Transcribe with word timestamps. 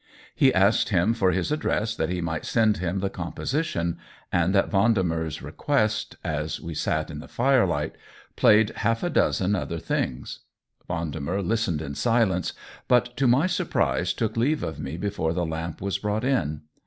He 0.33 0.51
asked 0.51 0.89
him 0.89 1.13
for 1.13 1.29
his 1.29 1.51
address, 1.51 1.93
that 1.95 2.09
he 2.09 2.21
might 2.21 2.43
send 2.43 2.77
him 2.77 3.01
the 3.01 3.09
composition, 3.11 3.99
and 4.31 4.55
at 4.55 4.71
Vendemer's 4.71 5.43
request, 5.43 6.15
as 6.23 6.59
we 6.59 6.73
sat 6.73 7.11
in 7.11 7.19
the 7.19 7.27
firelight, 7.27 7.93
played 8.35 8.71
half 8.77 9.03
a 9.03 9.11
dozen 9.11 9.53
other 9.55 9.77
things. 9.77 10.39
Vendemer 10.89 11.43
listened 11.43 11.83
in 11.83 11.93
silence, 11.93 12.53
but 12.87 13.15
to 13.17 13.27
my 13.27 13.45
surprise 13.45 14.11
took 14.11 14.35
leave 14.35 14.63
of 14.63 14.79
me 14.79 14.97
before 14.97 15.33
the 15.33 15.45
lamp 15.45 15.81
was 15.81 15.99
brought 15.99 16.23
in. 16.23 16.61